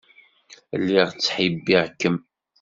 [0.81, 2.17] Lliɣ ttḥibbiɣ-kem.